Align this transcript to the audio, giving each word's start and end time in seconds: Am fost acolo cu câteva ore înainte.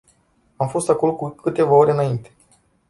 Am 0.55 0.67
fost 0.67 0.89
acolo 0.89 1.13
cu 1.15 1.29
câteva 1.29 1.73
ore 1.75 1.91
înainte. 1.91 2.31